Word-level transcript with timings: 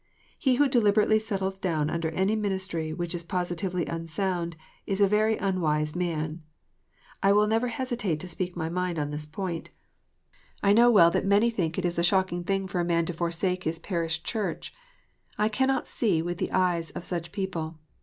He 0.39 0.55
who 0.55 0.67
deliberately 0.67 1.19
settles 1.19 1.59
down 1.59 1.87
under 1.91 2.09
any 2.09 2.35
ministry 2.35 2.91
which 2.91 3.13
is 3.13 3.23
positively 3.23 3.85
unsound, 3.85 4.55
is 4.87 4.99
a 4.99 5.05
very 5.07 5.37
unwise 5.37 5.95
man. 5.95 6.41
I 7.21 7.31
will 7.33 7.45
never 7.45 7.67
hesitate 7.67 8.19
to 8.21 8.27
speak 8.27 8.55
my 8.55 8.67
mind 8.67 8.97
on 8.97 9.11
this 9.11 9.27
point. 9.27 9.69
I 10.63 10.73
know 10.73 10.85
3*74 10.85 10.85
KNOTS 10.85 10.87
UNTIED. 10.87 10.95
well 10.95 11.11
that 11.11 11.25
many 11.27 11.49
think 11.51 11.77
it 11.77 11.85
a 11.99 12.01
shocking 12.01 12.43
thing 12.43 12.67
for 12.67 12.79
a 12.79 12.83
man 12.83 13.05
to 13.05 13.13
forsake 13.13 13.63
his 13.63 13.77
parish 13.77 14.23
church. 14.23 14.73
I 15.37 15.47
cannot 15.49 15.87
see 15.87 16.23
with 16.23 16.39
the 16.39 16.51
eyes 16.51 16.89
of 16.89 17.05
such 17.05 17.31
people. 17.31 17.77